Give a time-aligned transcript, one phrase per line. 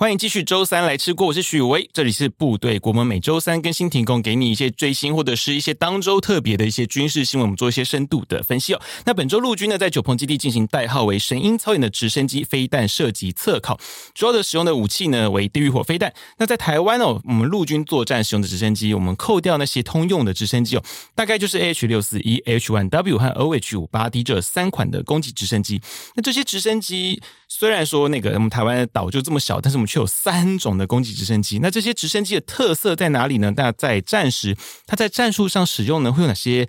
[0.00, 8.80] 欢迎继续周三来吃过，我是许巍，这里是部队国门每周三更新，提供给你一些最新或者是一些当周特别的一些军事新闻，我们做一些深度的分析哦。
[9.04, 13.78] 那本周陆军呢，在九鹏基地进行代号为“神鹰”操演的直升机飞弹射击测考，
[14.14, 16.10] 主要的使用的武器呢为地狱火飞弹。
[16.38, 20.82] 那在台湾哦，我们陆军作战使用的直升机，我们扣掉那些通用的直升机哦，
[21.14, 25.82] 大概就是 AH 六四一、H1W 和 OH 五八 D 这三款的攻击直升机。
[26.14, 33.52] 那这些直升机虽然说那个我们台湾的岛就这么小，但是我们却有三种的攻击直升机，那这些直升机的特色在哪里呢？
[33.56, 36.68] 那在战时，它在战术上使用呢，会有哪些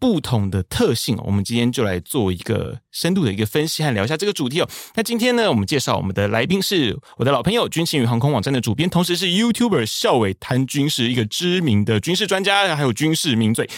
[0.00, 1.18] 不同的特性？
[1.22, 4.68] 我们今天就来做一个深度的一个分析和聊一下这个主题哦。
[4.94, 13.68] 那今天呢，我们介绍我们的来宾是我的老朋友，军情与航空网站的主编，同时是 YouTuber 孝玮谈军事，一个知名的军事专家，还有军事名嘴。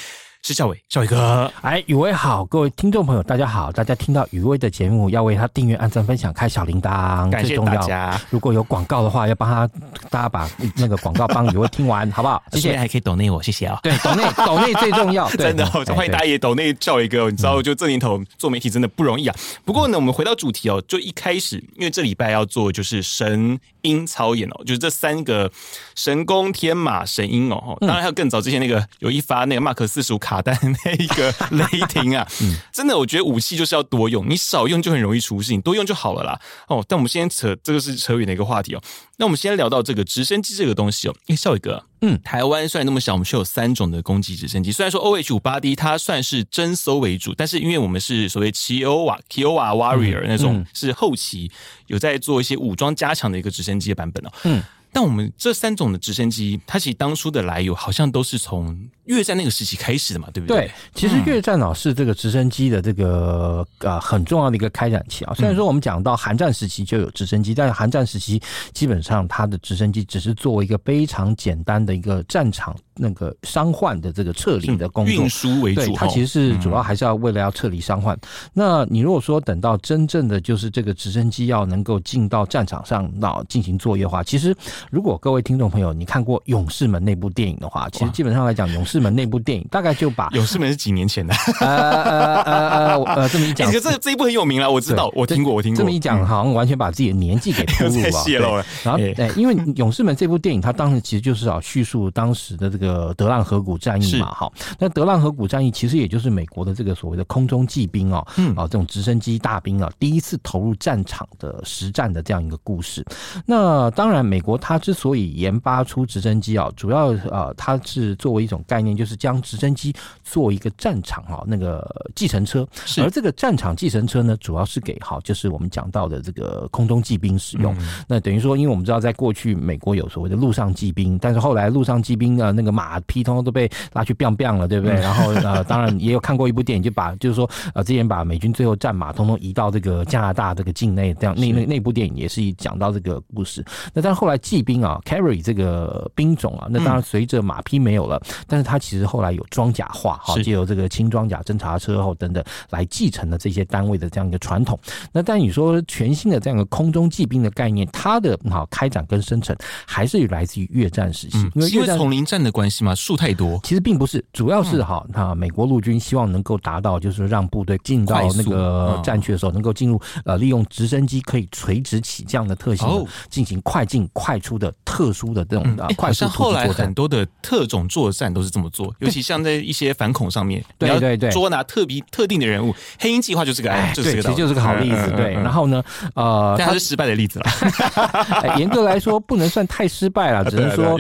[0.47, 8.21] 是孝玮，孝玮哥，哎，雨薇好，各位听众朋友，大家好，大家听到雨薇的节目，要为他订阅、按赞、分享、开小铃铛，感谢大家。
[8.29, 9.67] 如果有广告的话，要帮他，
[10.11, 12.43] 大家把那个广告帮雨薇听完，好不好？
[12.53, 13.81] 谢谢，还可以抖内我，谢谢啊、哦。
[13.83, 19.35] 对，抖内，抖内最重要， 真的，欢迎大家也抖内孝玮哥，你知道，就这年头做媒体真的不容易啊。
[19.65, 25.51] 不过呢，我们回到主题哦，就一开始，因为这礼拜要做就是神鹰操演哦，就是这三个
[25.95, 32.27] 神功、天马、神鹰哦，当然还有更早之前那个有一发那个 Mark 四十五卡弹那一个雷霆啊，
[32.73, 36.41] 真的，我觉得武器就是要多用，你少用就很容易出事，你多用就好了啦。
[36.69, 38.83] 哦，但我们先扯，这个是扯远的一个话题哦。
[39.17, 41.15] 那我们先聊到这个直升机这个东西哦。
[41.29, 44.73] 哎，孝玮哥，嗯，台湾虽然那么小，我们是有三种的攻击直升机。
[44.73, 51.51] 虽然说 OH 五八 D 它算是侦搜为主，但是因为我们是所谓 Kiowa Kiowa Warrior 那种是后期
[51.87, 54.31] 有在做一些武装加强的一个直升机的版本哦。
[54.45, 54.63] 嗯。
[54.95, 60.59] 但我们这三种的直升机，它其实当初的来由好像都是从越战那个时期开始的嘛，对不对？
[60.59, 65.35] 对，其实越战啊是这个直升机的这个呃很重要的一个开展期啊。
[65.35, 68.41] 虽然说我们讲到韩战时期就有直升机，但是韩战时期
[68.73, 75.81] 基本上它的直升机只是作为一个非常简单的一个战场那个伤患的这个撤离的工作，运输为主。
[75.81, 78.19] 对，它其实是主要还是要为了要撤离伤患。
[78.53, 84.55] 那你如果说等到真正的就是这个直升机要能够进到战场上那进行作业的话，其实。
[84.91, 91.35] 如果各位听众朋友，你看过《勇士们》那部电影的话，其实基本上来讲，《勇士们》那部电影大概就把 《勇士们》是几年前的。
[91.61, 92.03] 呃
[92.43, 95.79] 呃呃呃，这么一讲，这这一部很有名了，我知道，我听过，我听过。
[95.79, 98.65] 这么一讲，好像完全把自己的年纪给暴露了。
[98.83, 102.84] 然后，对，因为《勇士们》这部电影，它当时其实就是啊，叙述当时的这个
[103.17, 104.53] 德浪河谷战役嘛，哈。
[104.79, 113.05] 那德浪河谷战役其实也就是美国的这个所谓的空中骑兵哦，嗯，啊，这种直升机大兵啊，第一次投入战场的实战的这样一个故事。
[113.45, 114.79] 那当然，美国它。
[114.85, 121.83] 之所以研发出直升机啊，主要呃，它是作为一种概念，就是将直升机做一个战场啊那个
[122.15, 122.69] 计程车，
[122.99, 127.75] 而这个战场计程车呢，主要是给哈就是我们讲到的这个空中骑兵使用。
[128.07, 134.95] 那等于说，因为我们知道在过去美国有所谓的陆上骑兵，但是后来陆上骑兵啊那个马匹通通都被拉去 biang biang 了，对不对？
[134.97, 143.65] 然后呃， 当然也有看过一部电影，就把就是说呃之前把美军最后战马通通移到这个加拿大这个境内，这样那那那部电影也是讲到这个故事。
[143.93, 154.79] 那但是后来骑兵啊，carry 这个兵种啊，那当然随着马匹没有了，嗯、但是它其实后来有装甲化，哈，借由这个轻装甲侦察车后等等来继承了这些单位的这样一个传统。
[155.13, 159.55] 那但你说全新的这样一个空中骑兵的概念，它的好开展跟生成
[159.87, 163.61] 还是来自于越战时期，因为越战丛林战的关系嘛，树太多。
[163.63, 172.87] 其实并不是，主要是哈，那美国陆军希望能够达到，就是让部队进到那个战区的时候，能够进入呃利用直升机可以垂直起降的特性，
[173.29, 174.73] 进行快进快出的。
[174.85, 185.13] 特殊的这种啊快速突击作战，后来很多的特种作战都是这么做，尤其像在一些反恐上面，对对对，捉拿特别特定的人物，黑鹰计划就是个哎，对，其实就是个好例子。
[185.17, 185.83] 对，然后呢，
[186.15, 187.47] 呃，但它是失败的例子了。
[188.57, 190.97] 严格来说，不能算太失败了，只能说。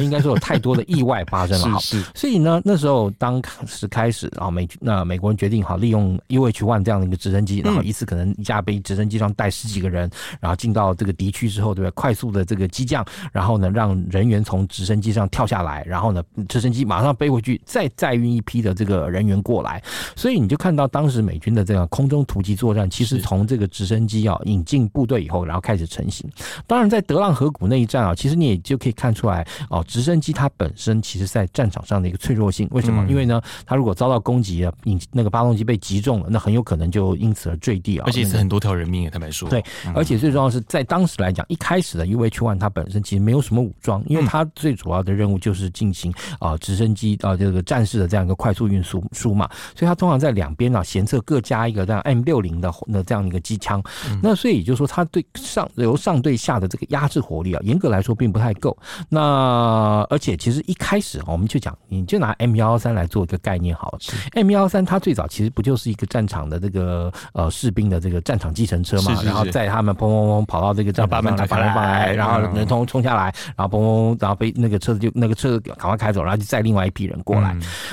[0.00, 1.78] 应该说有太多的意外发生了。
[1.78, 10.10] 是，所以呢，那时候当时开始啊，美那美国人决定好利用 UH One 这样的一个直升机，然后一次可能一架飞直升机上带十几个人，
[10.40, 11.90] 然后进到这个敌区之后，对不对？
[11.92, 19.80] 快速的这个机降，然后呢，让人员从直升机上跳下来，然后呢，直升机马上飞回去，再载运一批的这个人员过来。
[20.16, 26.28] 所以你就看到当时美军的这个空中突击作战，其实从这个直升机啊引进部队以后，然后开始成型。
[26.66, 32.66] 当然，在德浪河谷那一战啊，其实你也就可以看出来哦，直升机它它本身其实在战场上的一个脆弱性。
[32.70, 33.04] 为什么？
[33.04, 39.48] 嗯、因为呢，它如果遭到攻击啊，引那个发动机被击中了，那很有可能就因此而坠地啊，而且是很多条人命啊，坦白说。
[39.48, 58.76] 对，嗯、而且最重要的是在当时来讲，一开始的 UH-1 它本身其实没有什么武装，因为它最主要的任务就是进行啊、呃、直升机啊、呃、这个战士的这样一个快速运输输嘛，所以它通常在两边啊舷侧各加一个这样 M 六零的那这样一个机枪，嗯、那所以也就是说，它对上由上对下的这个压制火力啊，严格来说并不太够。
[59.08, 63.98] 那而且其实一开始我们就讲，你就拿 M 幺幺三来做一个概念好了。
[64.32, 77.50] M 幺幺三它最早其实不就是一个战场的这个呃士兵的这个战场计程车嘛，是是是然后载他们砰砰砰跑到这个战场上来，跑来跑来，然后人冲冲下来，然后砰砰，然后被那个车子就那个车子赶快开走，然后就载另外一批人过来。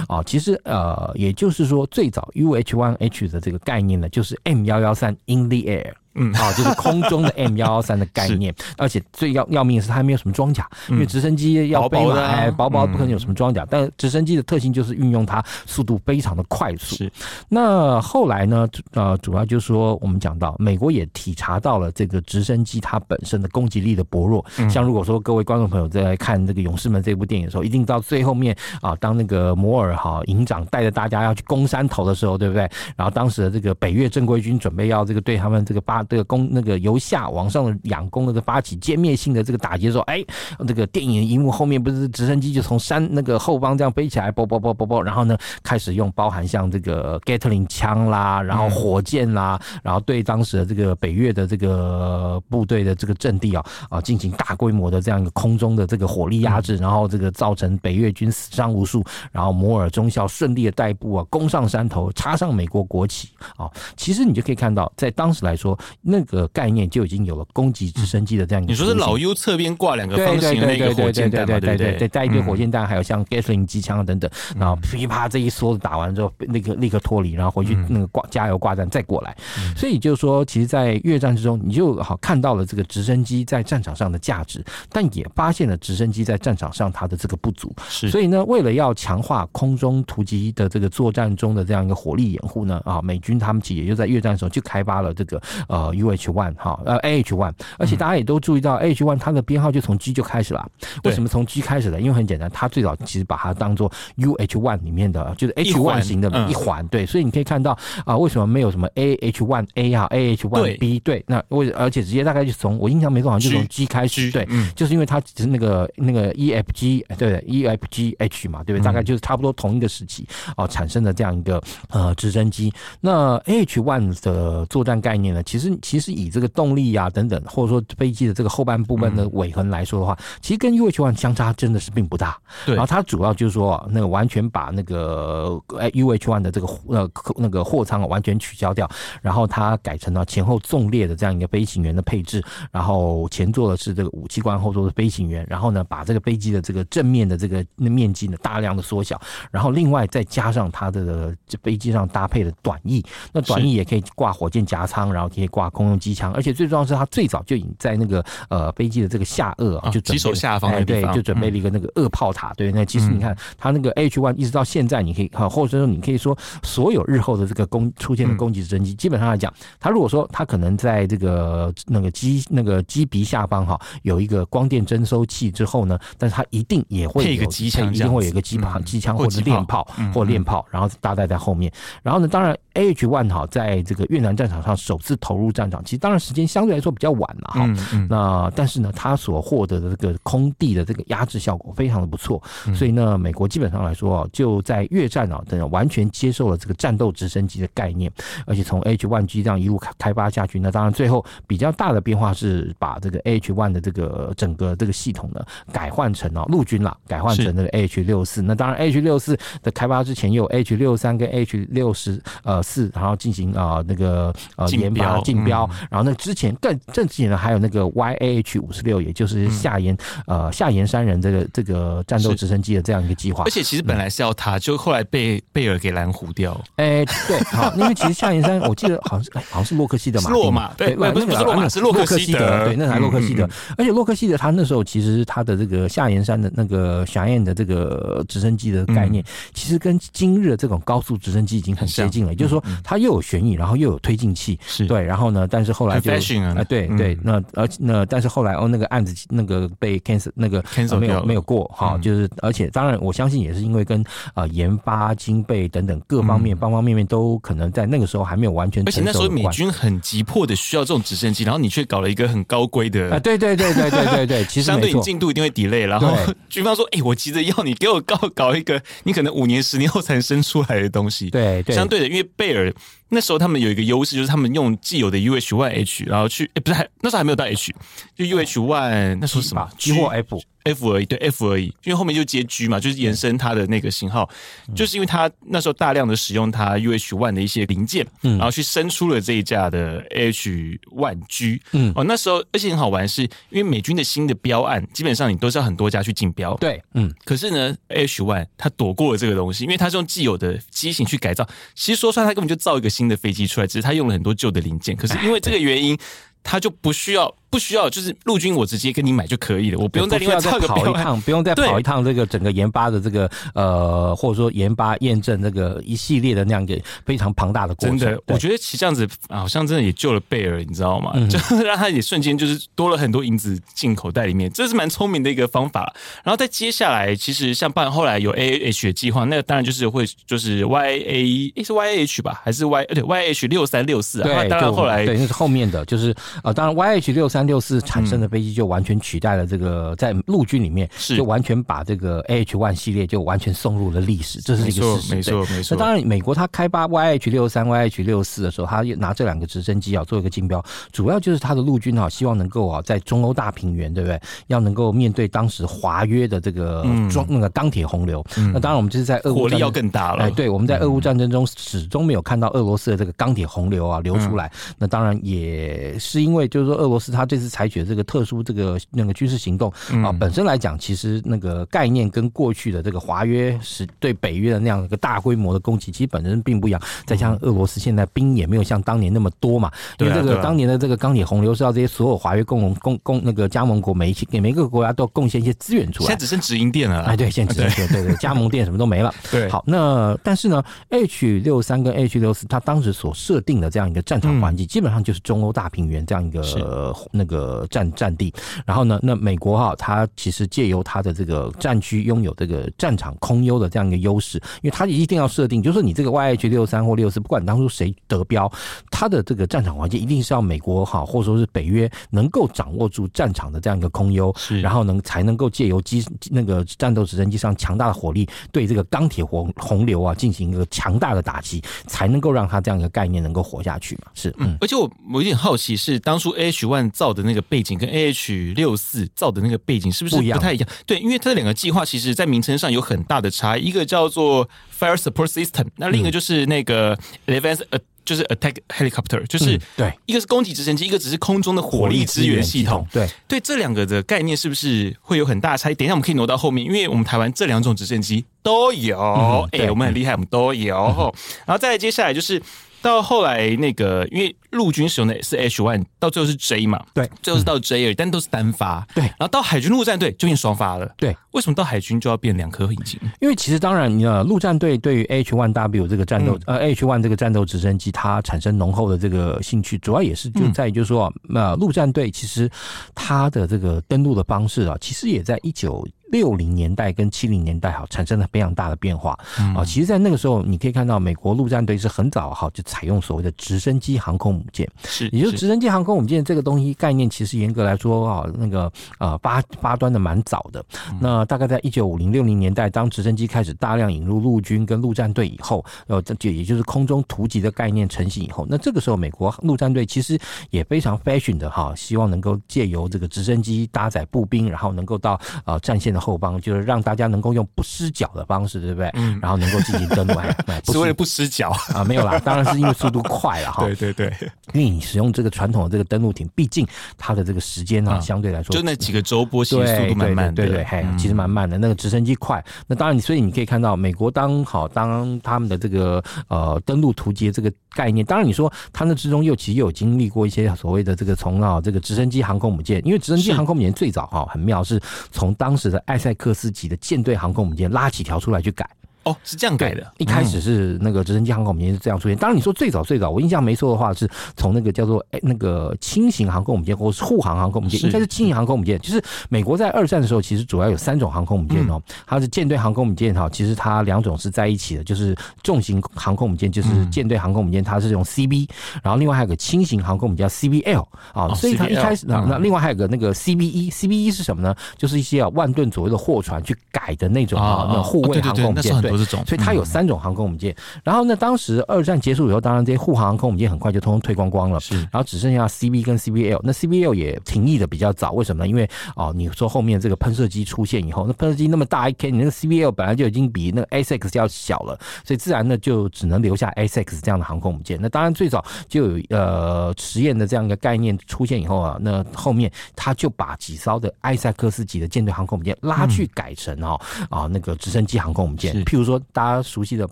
[0.07, 5.93] 啊、嗯，其实呃，也就是说，最早 UH one H 的这个概念呢，就是 M 幺幺三 in the air。
[6.15, 13.63] 嗯，好，就是空中的 M 幺幺三的概念，而且最要要命的是它还没有什么装甲，嗯、因为直升机要背嘛，哎，薄薄不可能有什么装甲。
[13.63, 16.95] 嗯、但直升机的特性就是运用它速度非常的快速。
[16.95, 17.11] 是，
[17.49, 24.45] 那后来呢，呃，主要就是说我们讲到美国也体察到了这个直升机它本身的攻击力的薄弱。
[24.57, 32.61] 嗯、像如果说各位观众朋友在看这个勇士们这部电影的时候，一定到最后面啊，当那个摩尔哈营长带着大家要去攻山头的时候，对不对？
[32.95, 36.04] 然后当时的这个北越正规军准备要这个对他们这个八。
[36.09, 40.23] 这个攻那个由下往上的仰攻的这发起歼灭性的这个打击的时候，哎，
[40.67, 65.77] 这个电影荧幕后面不是直升机就从山那个后方这样飞起来，啵啵啵啵啵，然后呢开始用包含像这个 Gatling 枪啦，然后火箭啦，然后对当时的这个北越的这个部队的这个阵地啊啊进行大规模的这样一个空中的这个火力压制，然后这个造成北越军死伤无数，然后摩尔中校顺利的带部啊攻上山头，插上美国国旗啊，其实你就可以看到，在当时来说。
[66.01, 68.71] 那个概念就已经有了攻击直升机的这样一个。
[68.71, 79.35] 你说是老 U 侧边挂两个方形的那个火箭弹，对对对对，带一堆火箭弹，还有像 Gatling 机枪等等，然后噼啪这一梭子打完之后，那个立刻脱离，然后回去那个挂加油挂弹再过来。
[79.75, 87.73] 所以就是说，其实，在越战之中，你就好看到了这个直升机在战场上的价值，但也发现了直升机在战场上它的这个不足。
[87.87, 100.65] 是，所以呢，为了要强化空中突击的这个作战中的这样一个火力掩护呢，啊，美军他们其实也就在越战的时候就开发了这个呃 UH One 哈，呃 AH One，而且大家也都注意到 AH One 它的编号就从 G 就开始了。
[101.03, 101.99] 为什么从 G 开始的？
[101.99, 106.85] 因为很简单，它最早其实把它当做 UH One 里面的就是 H One 型的一环。
[106.87, 110.99] 对，所以你可以看到啊，为什么没有什么 AH One A 啊，AH One B？
[110.99, 114.31] 对，那为而且直接大概就从我印象没错，好像就从 G 开始。
[114.31, 118.85] 对，就是因为它只是那个那个 EFG 对 EFGH 嘛，对不对？
[118.85, 122.71] 大概就是差不多同一个时期啊产生的这样一个呃直升机。
[123.01, 132.37] 那 AH One 的作战概念呢，其实其实以这个动力啊等等，或者说飞机的这个后半部分的尾痕来说的话，嗯、其实跟 U H One 相差真的是并不大。
[132.65, 138.89] 对，然后它主要就是说，那个完全把那个哎 U H One 的这个呃那个货舱完全取消掉，
[139.21, 149.19] 然后它改成了前后纵列的这样一个飞行员的配置，然后前座的是这个武器官，后座的飞行员，然后呢把这个飞机的这个正面的这个那面积呢大量的缩小，
[149.51, 156.31] 然后另外再加上它的这飞机上搭配的短翼，那短翼也可以挂火箭夹舱，然后可以挂空用机枪。
[156.33, 162.53] 而且最重要的是，他最早就已经在那个呃飞机的这个下颚啊，就机首下方，哎，对，就准备了一个那个顎炮塔。
[162.55, 181.71] 对，那其实你看他那个 H one 一直到现在，你可以哈，或者说你可以说，所有日后的这个攻出现的攻击直升机，基本上来讲，他如果说他可能在这个那个机那个机鼻下方哈有一个光电征收器之后呢，但是它一定也会有一个机枪，一定会有一个机炮、机枪或者链炮或链炮，然后搭载在后面。
[182.03, 186.15] 然后呢，当然 AH-1 哈在这个越南战场上首次投入战场，其实当然。
[186.25, 198.11] 时间相对来说比较晚了哈，嗯嗯、那但是呢，他所获得的这个空地的这个压制效果非常的不错，嗯、所以呢，美国基本上来说就在越战啊，等完全接受了这个战斗直升机的概念，
[198.47, 208.41] 而且从 H one G 这样一路开开发下去，那当然最后比较大的变化是把这个 H one 的这个整个这个系统呢改换成了陆军了，改换成那个 H 六四。
[208.41, 216.15] 那当然 H 六四的开发之前又有 H 六三跟 H 六十呃四，然后进行啊、呃、那个呃研发竞标，嗯、然后那。
[216.15, 219.93] 之前更正之前呢，还有那个 YAH 五十六，也就是夏延、
[220.27, 223.43] 嗯、呃夏延山人这个这个战斗直升机的这样一个计划。
[223.43, 226.59] 而且其实本来是要他，嗯、就后来被贝尔给拦糊掉。
[226.77, 233.47] 哎、欸，对，好，因为其实夏延山，我记得好像是好像是洛克希德马丁嘛，对，不是不是洛马，是洛克希德，对，那台洛克希德。
[233.77, 239.21] 而且洛克希德他那时候其实他的这个夏延山的那个霞燕的这个直升机的概念，
[239.53, 242.31] 其实跟今日的这种高速直升机已经很接近了。
[242.31, 245.24] 也就是说，它又有旋翼，然后又有推进器，是对，然后。
[245.25, 254.03] 后呢，但是后来就啊、呃，对对，那而且那但是后来哦，那个案子那个被 cancel 那个 cancel 没有没有过哈，就是而且当然我相信也是因为跟
[254.35, 266.15] 啊研发经费等等各方面方方面面都可能在那个时候还没有完全，而且那时候美军很急迫的需要这种直升机，然后你却搞了一个很高规的啊，对对对对对对对，其实相对你进度一定会 delay，然后
[266.49, 272.71] 军方说，哎，我急着要你给我搞搞一个你可能五年十年后才能生出来的东西，对对，相对的，因为贝尔。
[273.09, 277.73] 那时候他们有一个优势，就是他们用既有的 UH-1H，然后去，诶，不是还那时候还没有到 H，
[278.15, 280.41] 就 UH-1，那时候是什么？G 或 F。
[280.65, 284.27] F 而已，对 F 而已，因为后面就接 G 嘛，就是延伸它的那个型号，
[284.67, 305.97] 嗯、就是因为它那时候大量的使用它 UH One 的一些零件，嗯，然后去生出了这一架的 H One G，嗯，哦，那时候而且很好玩是，是因为美军的新的标案，基本上你都是要很多家去竞标，对，嗯，可是呢，H One 它躲过了这个东西，因为它是用既有的机型去改造，其实说出来它根本就造一个新的飞机出来，只是他用了很多旧的零件，可是因为这个原因，
[306.45, 307.35] 它就不需要。
[307.47, 317.97] 不需要，就是陆军我直接跟你买就可以了，我不用再另外再跑一趟，不用再跑一趟这个整个研发的这个呃，或者说研发验证这个一系列的那样一个非常庞大的过程。
[317.97, 321.13] 真的，我觉得其实这样子好像真的也救了贝尔，你知道吗？
[321.15, 325.95] 嗯、就让他也瞬间就是多了很多银子进口袋里面，这是蛮聪明的一个方法。
[326.25, 333.47] 然后在接下来，其实像办后来有 A A H 的计划，那个当然就是会就是 Y A 诶是 Y A H 吧，还是 Y 对 Y H
[333.47, 334.23] 六三六四啊？
[334.25, 337.45] 对，当然后来对那是后面的，就是呃，当然 Y H 六三。
[337.45, 345.15] 六四产生的飞机就完全取代了这个在陆军里面，是就完全把这个 AH One 系列就完全送入了历史，这是一个事实。
[345.15, 345.77] 没错，没错。
[345.77, 354.19] 那当然，美国它开发 YH 六三、YH 六四的时候，它拿这两个直升机啊做一个竞标，主要就是它的陆军啊希望能够啊在中欧大平原，对不对？
[354.47, 358.25] 要能够面对当时华约的这个装那个钢铁洪流。
[358.51, 360.23] 那当然，我们就是在俄乌火力要更大了。
[360.23, 364.51] 哎，对，我们在俄乌战争中始终没有看到俄罗斯的这个钢铁洪流啊流出来。
[364.79, 368.03] 那当然也是因为就是说俄罗斯它这次采取的这个。
[368.15, 369.69] 特殊这个那个军事行动
[370.01, 376.79] 啊，本身来讲，其实那个概念跟过去的这个华约是对北约的那样一个大规模的攻击，其实本身并不一样。
[377.05, 386.07] 再加上俄罗斯现在兵也没有像当年那么多嘛，因为这个当年的这个钢铁洪流是要这些所有华约共荣共共那个加盟国每一每每个国家都要贡献一些资源出来。
[386.07, 389.11] 现在只剩直营店了，哎，对，现在只剩对对对，加盟店什么都没了。
[389.31, 398.33] 对，好，那但是呢，H 六三跟 H 六四，它当时所设定的这样一个战场环境，基本上就是中欧大平原这样一个那个战战地，
[398.65, 398.85] 然后。
[398.85, 408.47] 呢那美国哈，它其实借由它的这个战区拥有这个战场空优的这样一个优势，因为它一定要设定，就是你这个 YH 六三或六四，不管当初谁得标，
[408.91, 424.11] 它的这个战场环境一定是要美国哈，或者说是北约能够掌握住战场的这样一个空优，是，然后能才能够借由机那个战斗直升机上强大的火力，对这个钢铁洪洪流啊进行一个强大的打击，才能够让它这样一个概念能够活下去嘛。
[424.13, 428.73] 是，嗯，而且我我有点好奇，是当初 AH One 造的那个背景跟 AH 六。
[428.85, 430.69] 四造的那个背景是不是不太一样？
[430.85, 434.47] 对，因为它这两个计划其实在名称上有很大的差异，一个叫做
[434.77, 436.95] Fire Support System，那另一个就是那个
[437.25, 442.85] Advanced 呃，就是 Attack Helicopter，就是对，一个是攻击直升机，一个只是空中的火力支援系统。
[442.91, 445.73] 对对，这两个的概念是不是会有很大的差异？
[445.73, 451.13] 等一下我们可以挪到后面，因为我们台湾这两种直升机都有，哎，我们很厉害，我们都有。
[451.45, 452.39] 然后再来接下来就是。
[452.85, 459.03] 到后来，那个因为陆军使用的是 H one，到最后是 J 嘛，对，最后是到 J 而已，但都是单发，对。
[459.05, 461.17] 然后到海军陆战队就变双发了，对。
[461.31, 462.99] 为什么到海军就要变两颗引擎？
[463.19, 472.47] 因为其实当然，呃，陆战队对于 H one W 这个战斗，呃，H one 这个战斗直升机，它产生浓厚的这个兴趣，主要也是就在于就是说，呃，陆战队其实
[472.93, 475.83] 它的这个登陆的方式啊，其实也在一九。
[476.15, 479.11] 六零年代跟七零年代哈产生了非常大的变化。
[479.53, 485.35] 啊，其实，在那个时候，你可以看到美国陆战队是很早哈就采用所谓的直升机航空母舰，是，也就是。
[485.35, 490.63] 直升机航空母舰这个东西概念，其实严格来说啊，那个呃发发端的蛮早的。
[491.01, 500.17] 那大概在一九五零六零年代，当直升机开始大量引入陆军跟陆战队以后，呃，这就也就是空中突击的概念成型以后，那这个时候美国陆战队其实
[500.49, 508.89] 也非常 fashion 的哈，希望能够借由这个直升机搭载步兵，然后能够到呃战线的后方，就是让大家能够用不失脚的方式，对不对？
[508.93, 510.13] 嗯，然后能够进行登陆，
[510.45, 511.83] 哎，是为了不失脚啊？
[511.83, 513.65] 没有啦， 当然是因为速度快了哈。
[513.65, 514.13] 对对对，
[514.53, 521.57] 因为你使用这个传统的这个登陆艇，毕竟它的这个时间啊，相对来说就那几个周波，其实速度蛮慢的，对对，嘿，其实蛮慢的。
[521.57, 534.79] 那个直升机快，那当然，所以你可以看到，美国当好当他们的这个呃登陆突击这个概念，当然你说它那之中又其实又有经历过一些所谓的这个从啊这个直升机航空母舰，因为直升机航空母舰最早哈很妙，是
[535.11, 536.25] 从当时的艾塞克。
[536.25, 538.67] 克斯级的舰队航空母舰拉几条出来去改
[539.05, 539.85] 哦，是这样改的。
[539.97, 542.17] 一开始是那个直升机航空母舰是这样出现。
[542.17, 548.79] 当然你说最早最早，我印象没错的话，是从那个叫做哎那个轻型航空母舰或是护航航空母舰，应该是轻型航空母舰。
[548.79, 558.49] 就是美国在二战的时候，其实主要有三种航空母舰哦，它是舰队航空母舰哈，其实它两种是在一起的，就是重型航空母舰就是舰队航空母舰，它是用 CB，
[558.81, 564.55] 然后另外还有个轻型航空母舰叫 CBL 啊，所以它一开始那那另外还有个那个 CBE，CBE 是什么呢？
[564.77, 569.65] 就是一些啊万吨左右的货船去改的那种啊那护卫航空母舰，对，所以它有。
[569.65, 576.39] 三种航空母舰，然后呢，当时二战结束以后，当然这些护航航空母舰很快就通通退光光了，是，然后只剩下 CB 跟 CBL。
[576.43, 578.47] 那 CBL 也停役的比较早，为什么呢？
[578.47, 587.77] 因为哦，你说后面这个喷射机出现以后，那喷射机那么大一 K，你那个 CBL 本来就已经比那个 SX 要小了，所以自然呢就只能留下 SX 这样的航空母舰。
[587.81, 599.89] 那当然最早就有呃实验的这样一个概念出现以后啊，那后面他就把几艘的埃塞克斯级的舰队航空母舰拉去改成哦啊那个直升机航空母舰，譬如说大家熟悉的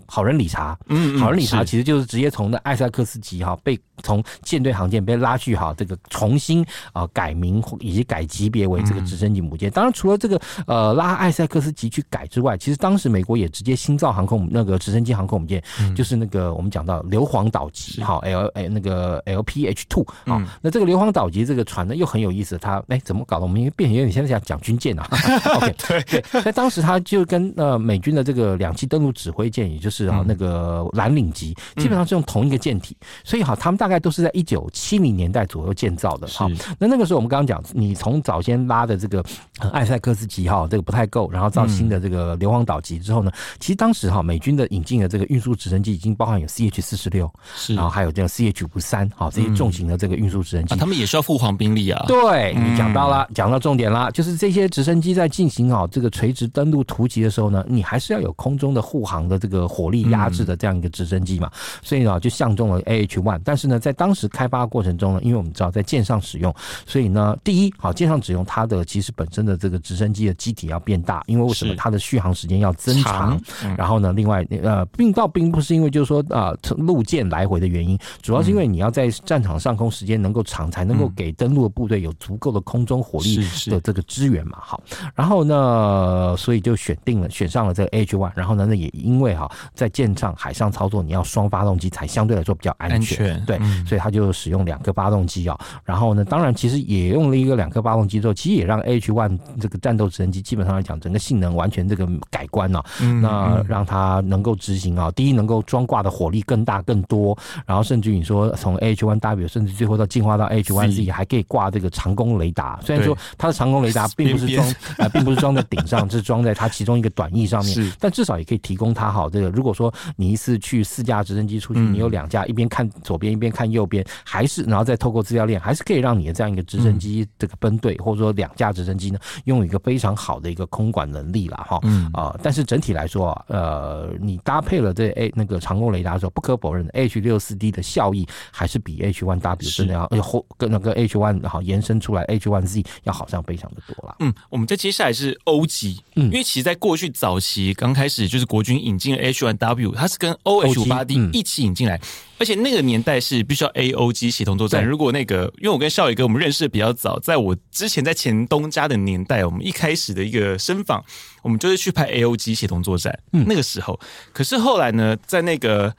[0.06, 9.70] 好人理查，嗯，好人理查其实就是直接从那艾塞克斯级哈被从舰队航舰被拉去哈这个重新啊改名以及改级别为这个直升机母舰。
[9.70, 15.62] 当然除了这个呃拉艾塞克斯级去改之外，其实当时美国也直接新造航空那个直升机航空母舰，
[15.94, 23.42] 就是那个我们讲到硫磺岛级哈 L 哎那个 LPH two 啊，那这个硫磺岛级这个船呢又很有意思，它哎怎么搞的？
[23.44, 25.08] 我们变成有点像在讲军舰啊。
[25.56, 26.02] OK 对。
[26.04, 36.26] 对，在当时他就跟呃美军的这个两栖登陆指挥舰，也就是是啊，那个蓝领级基本上是用同一个舰体，所以哈，他们大概都是在一九七零年代左右建造的。
[36.26, 36.50] 好，
[36.80, 39.24] 那那个时候我们刚刚讲，你从早先拉的这个
[39.72, 52.04] 艾塞克斯级哈，这个不太够，然后造新的这个硫磺岛级之后呢，其实当时哈美军的引进的这个运输直升机已经包含有 CH 四十六，是，然后还有这个 CH 五三，好，这些重型的这个运输直升机，他们也需要护航兵力啊。
[52.08, 59.84] 对，你讲到了，讲到重点了，就是这些直升机在进行好这个垂直登陆突击的时候呢，你还是要有空中的护航的这个火。
[59.94, 61.48] 力压制的这样一个直升机嘛，
[61.80, 63.40] 所以呢就相中了 AH One。
[63.44, 66.52] 但是呢，在当时开发过程中呢，因为我们知道在舰上使用，
[66.84, 73.40] 所以呢，第一，好舰上使用它的其实本身的这个直升机的机体要变大，因为为什么它的续航时间要增长？
[73.78, 84.58] 然后呢，另外呃，并倒并不是因为就是说啊陆舰来回的原因，主要是因为你要在战场上空时间能够长，才能够给登陆的部队有足够的空中火力的这个支援嘛。
[84.60, 84.82] 好，
[85.14, 88.32] 然后呢，所以就选定了选上了这个 AH One。
[88.34, 89.50] 然后呢，那也因为哈。
[89.74, 92.96] 在舰上、海上操作，你要双发动机才相对来说比较安全。
[92.96, 95.58] 安全对，嗯、所以他就使用两个发动机啊。
[95.84, 102.84] 然后呢，当然其实也用了一个两颗发动机之后，其实也让 AH One 这个战斗直升机基本上来讲，整个性能完全这个改观了。
[103.00, 112.78] 嗯，那让它能够执行啊，第一能够装挂的火力更大更多，然后甚至于你说从 AH One W 甚至最后到进化到 AH One Z 还可以挂这个长弓雷达。
[112.82, 117.92] 虽然说它的长弓雷达并不是装啊，并不是装在顶上，是装在它其中一个短翼上面。
[117.98, 119.50] 但至少也可以提供它好这个。
[119.50, 131.78] 如果说你一次去四架直升机出去，你有两架，一边看左边，一边看右边，还是然后再透过资料链，还是可以让你的这样一个直升机这个分队，或者说两架直升机呢，拥有一个非常好的一个空管能力了哈。
[131.82, 142.84] 嗯啊，但是整体来说啊，呃，你搭配了这 A 那个长空雷达的时候，不可否认的，H 六四 D 的效益还是比 H one W 真的要后跟那个 H one 好延伸出来 H one Z
[143.04, 144.16] 要好上非常的多了。
[144.20, 152.00] 嗯，我们再接下来是欧级，嗯，因为其实在过去早期刚开始就是国军引进了 H one W，它是跟 OH 五八 D 一起引进来，
[152.36, 154.84] 而且那个年代是必须要 AOG 协同作战。
[154.84, 161.04] 如果那个，因为我跟孝玮哥我们认识的比较早，在我之前在前东家的年代，我们一开始的一个申访，
[161.42, 163.16] 我们就是去拍 AOG 协同作战。
[163.30, 164.00] 那个时候，
[164.32, 165.94] 可是后来呢，在那个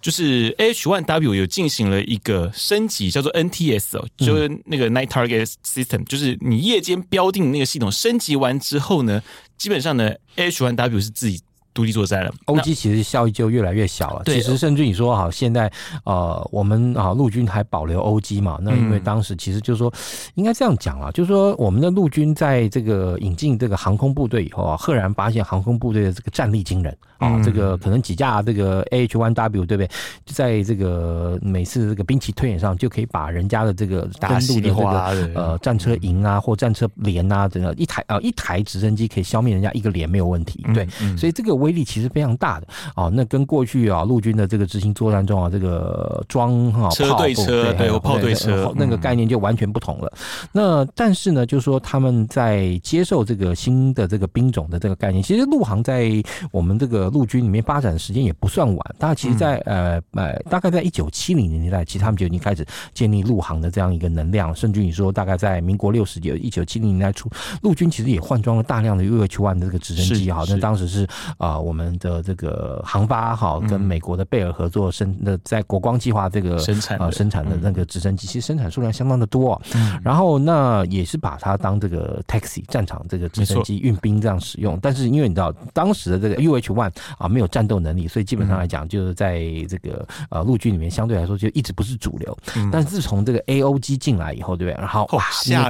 [0.00, 9.20] 就是 AH One W 有进行了一个升级，叫做 NTS 哦，就是那个 Night Target System，就是你夜间标定那个系统升级完之后呢，
[9.58, 11.42] 基本上呢，AH One W 是自己。
[11.74, 14.22] 独立作战了，欧机其实效益就越来越小了。
[14.26, 15.72] 其实甚至你说哈，现在
[16.04, 18.58] 呃，我们啊陆军还保留欧机嘛？
[18.60, 19.90] 那因为当时其实就是说，
[20.34, 29.86] 应该这样讲啊，就是说我们的陆军在这个引进这个航空部队以后啊，赫然发现航空部队的这个战力惊人啊，这个可能几架这个 AH-1W 对不对？
[30.26, 40.62] 就在这个每次这个兵棋推演上，就可以把人家的这个登陆的这个呃战车营啊或战车连啊，整个一台啊一台直升机可以消灭人家一个连没有问题。
[40.74, 41.61] 对，所以这个。
[41.62, 50.12] 威力其实非常大的啊，那跟过去啊陆军的这个执行作战中啊，这个装哈车对车对炮对车那个概念就完全不同了。
[50.52, 56.10] 那但是呢，就是说他们在接受这个新的这个兵种的这个概念，其实陆航在
[56.50, 58.78] 我们这个陆军里面发展的时间也不算晚。
[58.98, 64.54] 大概其实在呃呃，大概在一九七零年代，其实他们就已经开始建立陆航的这样一个能量。
[64.54, 67.30] 甚至你说，大概在民国六十年一九七零年代初，
[67.62, 70.44] 陆军其实也换装了大量的 UH-1 的这个直升机哈。
[70.48, 71.06] 那当时是
[71.38, 71.51] 啊。
[71.52, 79.60] 啊，我们的这个航发哈跟美国的贝尔合作生的在国光计划这个生产啊生产的那个直升机，其实生产数量相当的多。
[80.02, 84.78] 然后那也是把它当这个 taxi 战场这个直升机运兵这样使用。
[84.80, 92.36] 但是因为你知道当时的这个 UH One 啊没有战斗能力，所以基本上来讲就是在这个呃陆军里面相对来说就一直不是主流。
[92.70, 94.80] 但自从这个 AOG 进来以后，对不对？
[94.80, 95.22] 然后哇，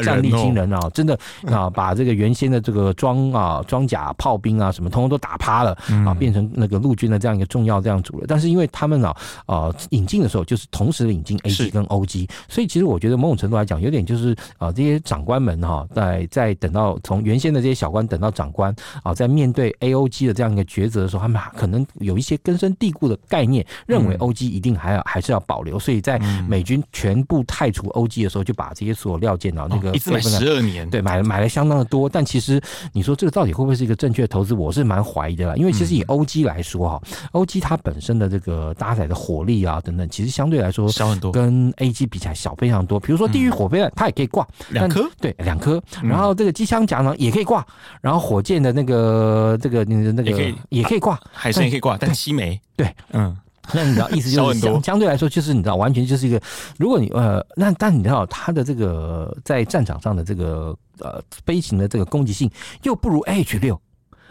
[0.02, 5.71] 战力惊人啊，真的啊，把这个原先的这个装啊装甲炮兵啊什么，通通都打趴了
[6.06, 8.26] 啊，变成那个陆军的这样一个重要这样主了。
[8.28, 32.08] 但是因为他们啊呃引进的时候就是同时引进 AG 跟 OG，所以其实我觉得某种程度来讲，有点就是啊这些长官们哈，在在等到从原先的这些小官等到长官啊，在面对 AOG 的这样一个抉择的时候，他们可能有一些根深蒂固的概念，认为 OG 一定还要还是要保留，所以在美军全部汰除 OG 的时候，就把这些所有料件啊那个一次买十二年，对，买了买了相当的多。
[32.08, 32.60] 但其实
[32.92, 34.54] 你说这个到底会不会是一个正确的投资？
[34.54, 42.98] 我是蛮怀疑的啦，因为其实以 OG 来说哈，OG 它本身的这个搭载的火力啊等等，其实相对来说小很多，跟 AG 比起来小非常多。
[42.98, 45.80] 比如说地狱火飞弹，它也可以挂两颗，对，两颗。
[46.02, 47.64] 然后这个机枪夹呢也可以挂，
[48.00, 53.36] 然后火箭的那个这个那个也可以也可以挂，海参也可以挂，但西梅，对，嗯。
[53.72, 56.42] 那你知道意思 就是相相对来说就是你知道完全就是一个，
[56.76, 62.50] 如果你呃那但你知道它的这个在战场上的这个呃飞行的这个攻击性
[62.82, 63.80] 又不如 H 六。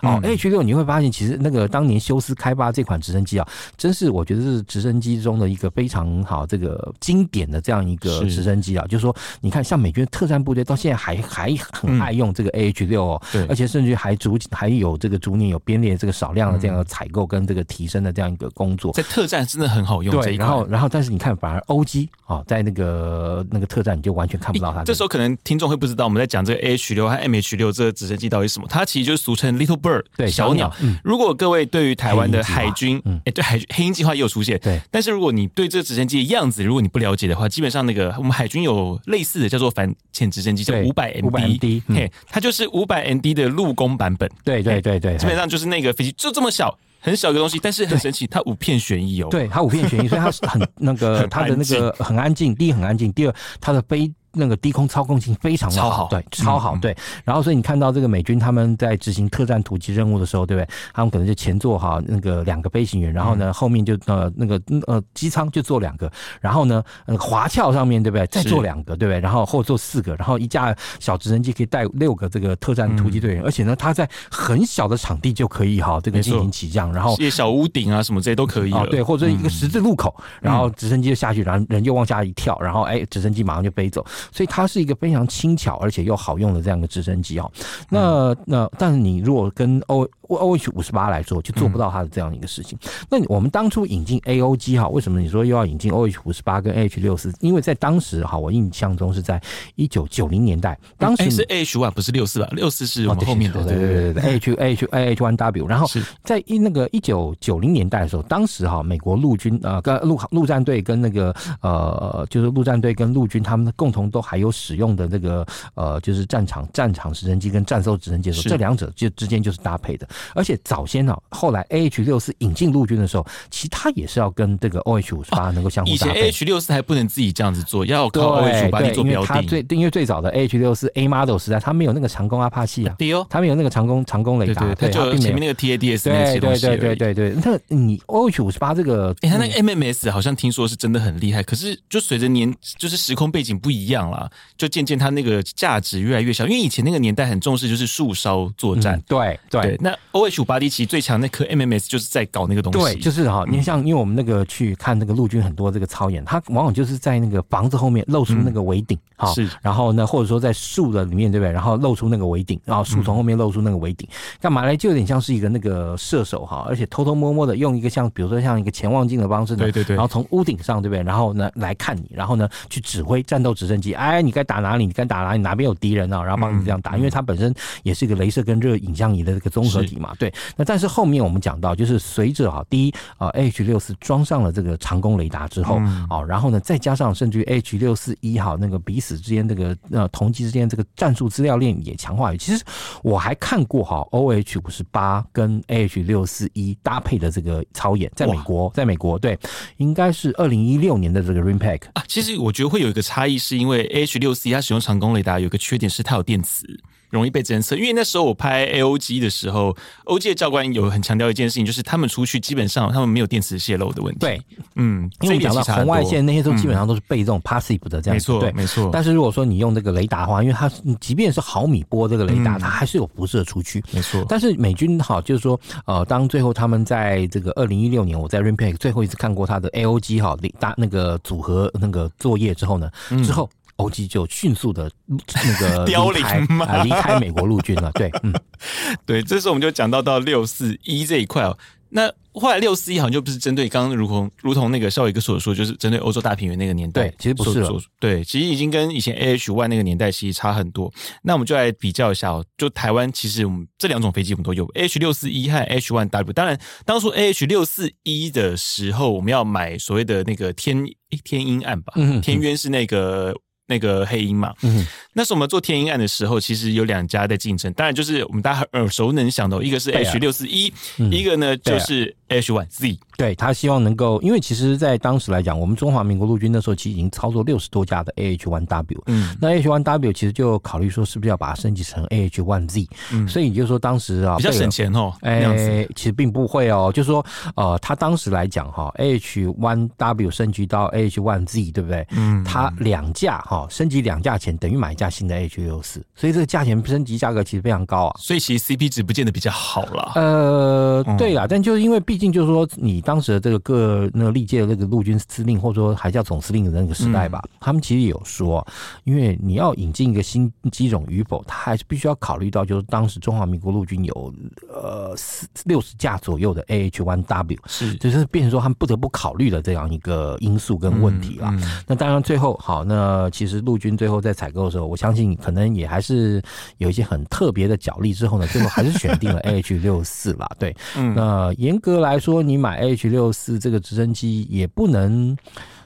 [0.01, 8.85] 哦，H 六你会发现，其实那个当年休斯开发这款直升机啊，真是我觉得是直升机中的一个非常好这个经典的这样一个直升机啊。
[8.87, 20.19] 就是说，你看像美军特战部队到现在还还很爱用这个 AH 六哦，对，而且甚至还逐还有这个逐年有编列这个少量的这样的采购跟这个提升的这样一个工作，在特战真的很好用。
[20.21, 24.83] 对，然后然后但是你看，反而欧机啊，在那个那个特战你就完全看不到它。
[24.83, 28.67] 这时候可能听众会不知道我们在讲这个 AH 六和 MH 六这个直升机到底是什么？
[28.69, 30.71] 它其实就是俗称 Little Bird，对，小鸟。
[31.03, 34.79] 如果各位对于台湾的海军，哎、嗯，对海军黑鹰计划也有出现，对。
[34.91, 44.29] 但是如果你对这直升机的样子，如果你不了解的话，基本上那个我们海军有类似的叫做反潜直升机，叫五百 MD，嘿，它就是五百 MD 的陆攻版本。
[44.43, 49.27] 对对对对，基本上就是那个飞机就这么小，很小一个东西，但是很神奇，它五片旋翼哦。
[49.31, 54.11] 对，它五片旋翼，所以它是很那个它的那个很安静，第一很安静，第二它的飞。
[54.33, 56.95] 那个低空操控性非常的好，对，超好，对。
[57.25, 60.69] 然后，所以你看到这个美军他们在执行特战突击任务的时候，对不对？
[60.93, 68.25] 他们可能就前座哈那个两个飞行员，然后呢后面就呃那个呃机舱就坐两个，然后呢呃滑跳上面对不对？
[68.27, 69.19] 再坐两个，对不对？
[69.19, 84.05] 然后后座四个，然后一架小直升机可以带六个这个特战突击队员，而且呢他在很小的场地就可以哈这个进行起降，然后一些小屋顶啊什么这些都可以啊，对，或者一个十字路口，然后直升机就下去，然后人就往下一跳，然后哎直升机马上就飞走。
[84.31, 87.51] 所以它是一个非常轻巧而且又好用的这样一个直升机哦。
[87.89, 92.77] 那那但是你如果跟欧 O H 五十八来说，就做不到它的这样一个事情。
[93.09, 97.33] 那我们当初引进 A O G 哈，为什么你说又要引进 O H 五十八跟 H 六四？
[97.39, 99.41] 因为在当时哈，我印象中是在
[99.75, 102.47] 一九九零年代，当时是 H one 不是六四吧？
[102.51, 105.67] 六四是我们后面的，对对对对 H H A H one W。
[105.67, 105.87] 然后
[106.23, 114.51] 在一那个一九九零年代的时候，当时哈美国陆军呃跟陆陆战队跟那个呃就是陆战队跟陆军他们共同都还有。
[114.51, 120.07] 使用的那个呃，就是战场战场直升机跟战斗直升机的时候，这两者就之间就是搭配的。
[120.33, 126.11] 而且早先呢，后来 A H 六四引进陆军的时候，其实它也是要跟这个 O H 五十八能够相互搭配。
[126.11, 129.05] 以前 A H 六四还不能自己这样子做，要靠 O H 五十八做标定。
[129.05, 136.67] 因为它最因为最早的 A H 六四 A model 时代，它没有那个长弓阿帕奇啊，对哦，它没有那个长弓长弓雷达，它，就前面那个 T A D S 那些东西。
[136.67, 145.31] 对对对对对，那你 O H 五十八这个，哎，它那个 M M S 好像听说是真的很厉害，可是就随着年就是时空背景不一样了，就渐渐它那个。
[145.31, 149.01] 个价值越来越小，因为以前那个年代很重视就是树梢作战。
[149.07, 152.79] 对，对，那 O H 五八 D 其实最强那颗 M M S 就是在搞那个东西。
[152.79, 159.49] 对，就是哈，你像因为我们那个去看那个陆军很多这个操演，它往往就是在那个房子后面露出那个围顶，哈、嗯，是。
[159.61, 161.51] 然后呢，或者说在树的里面，对不对？
[161.51, 164.07] 然后露出那个围顶，然后树丛后面露出那个围顶，
[164.39, 164.75] 干、嗯、嘛呢？
[164.75, 171.03] 就有点像是一个那个射手哈，而且偷偷摸摸的用一个像比如说像一个潜望镜的方式，对对对，然后从屋顶上，对不对？
[171.03, 174.85] 然后呢来看你，然后呢去指挥战斗直升机，哎，你该打哪里？
[174.85, 175.39] 你该打哪里？
[175.41, 176.21] 哪边有敌人啊？
[176.21, 180.13] 然后帮你这样打，因为它本身也是一个镭射跟热影像仪的这个综合体嘛。
[180.17, 185.75] 对，那但是后面我们讲到，就是随着哈，第一啊，H 六四装上了这个长弓雷达之后，
[186.09, 192.35] 啊，然后呢，再加上甚至于 H 六四一哈那个彼此之间这个呃同级之间这个战术资料链也强化。
[192.35, 192.63] 其实
[193.03, 199.37] 我还看过哈，OH 五十八跟 H 六四一搭配的这个操演，在美国，在美国对，
[199.77, 202.03] 应该是二零一六年的这个 RIMPAC 啊。
[202.07, 205.91] 其实我觉得会有一个差异，是因为 H 六四一它使用长弓雷达有一个缺点。
[205.91, 206.65] 是它有电磁，
[207.11, 207.75] 容易被侦测。
[207.75, 214.19] 因为那时候我拍 AOG 的时候，OG 的教官有很强调一件事情，就是他们出去基本上他们没有电磁泄漏的问题。
[214.19, 214.41] 对，
[214.75, 218.89] 嗯，因为讲到红外线那些都基本上都是被这种 passive 的这样子，没错，对，没错。
[218.91, 224.25] 但是如果说你用这个雷达的话，因为它即便是毫米波这个雷达，它还是有辐射出去，没错。
[224.27, 232.89] 但是美军哈，就是说，呃，当最后他们在这个二零一六年，我在 Rampage 最后一次看过他的 AOG 哈，搭那个组合那个作业之后呢，
[233.23, 233.49] 之后。
[233.81, 237.91] OG 就迅速的那个 凋零啊，离开美国陆军了。
[237.93, 238.33] 对，嗯，
[239.05, 241.57] 对，这时候我们就讲到到六四一这一块哦。
[241.93, 247.09] 那后来六四一好像就不是针对刚刚如同如同那个少伟哥所说，就是针对欧洲大平原那个年代。
[247.09, 247.61] 对，其实不是。
[247.99, 250.89] 对，其实已经跟以前 AH One 那个年代其实差很多。
[251.21, 252.45] 那我们就来比较一下哦。
[252.57, 256.31] 就台湾其实我们这两种飞机我们都有，AH 六四一和 AH One W。
[256.31, 260.81] 当然，当初 AH 六四一的时候，我们要买所谓的那个天
[261.25, 261.91] 天鹰案吧？
[261.97, 263.35] 嗯，天渊是那个。
[263.71, 270.73] 那个黑鹰嘛，嗯，那时候我们做天鹰案的时候，其实有两家在竞争，当然就是我们大家耳熟能详的，一个是 H 六四一，
[271.09, 272.97] 一个呢就是 H one Z。
[273.17, 287.23] 对，他希望能够，因为其实，在当时来讲，我们中华民国陆军那时候其实已经操作六十多架的 AH One W，嗯，那 AH-1W 其实就考虑说，是不是要把它升级成 AH One Z，嗯，所以你就说当时啊，比较省钱哦，哎、欸，其实并不会哦，就是说，
[287.55, 292.07] 呃，他当时来讲哈，AH-1W 升级到 AH One Z，对不对？
[292.11, 296.03] 嗯，它两架哈，升级两架钱等于买一架新的 ah 六四。
[296.15, 300.11] 所以这个价钱升级价格其实非常高啊，所以其实 CP 值不见得比较好了。
[300.15, 308.65] 呃，对啦，但就是因为毕竟就是说你当当时的这个各那个历届的那个陆军司令，或者说还叫总司令的那个时代吧，嗯、他们其实有说，
[309.03, 314.33] 因为你要引进一个新机种与否，他还是必须要考虑到，就是当时中华民国陆军有
[314.73, 321.49] 呃四六十架左右的 AH-1W，是，就是变成说他们不得不考虑的这样一个因素跟问题了。
[321.51, 326.41] 嗯嗯、那当然最后好，那其实陆军最后在采购的时候，我相信可能也还是
[326.77, 330.49] 有一些很特别的角力之后呢，最后还是选定了 AH 六四了。
[330.57, 335.37] 对，嗯、那严格来说，你买 AH 六四这个直升机也不能